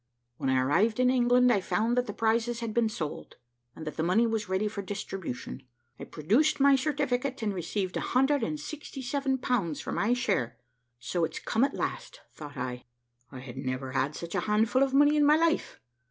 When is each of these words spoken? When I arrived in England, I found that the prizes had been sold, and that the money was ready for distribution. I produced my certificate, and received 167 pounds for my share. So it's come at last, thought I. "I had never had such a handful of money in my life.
When 0.37 0.49
I 0.49 0.59
arrived 0.59 0.99
in 0.99 1.11
England, 1.11 1.51
I 1.53 1.61
found 1.61 1.95
that 1.95 2.07
the 2.07 2.11
prizes 2.13 2.59
had 2.59 2.73
been 2.73 2.89
sold, 2.89 3.35
and 3.75 3.85
that 3.85 3.97
the 3.97 4.01
money 4.03 4.25
was 4.25 4.49
ready 4.49 4.67
for 4.67 4.81
distribution. 4.81 5.61
I 5.99 6.05
produced 6.05 6.59
my 6.59 6.75
certificate, 6.75 7.43
and 7.43 7.53
received 7.53 7.95
167 7.95 9.37
pounds 9.37 9.79
for 9.79 9.91
my 9.91 10.13
share. 10.13 10.57
So 10.99 11.23
it's 11.23 11.37
come 11.37 11.63
at 11.63 11.75
last, 11.75 12.21
thought 12.31 12.57
I. 12.57 12.85
"I 13.31 13.41
had 13.41 13.57
never 13.57 13.91
had 13.91 14.15
such 14.15 14.33
a 14.33 14.39
handful 14.49 14.81
of 14.81 14.91
money 14.95 15.15
in 15.15 15.23
my 15.23 15.35
life. 15.37 15.79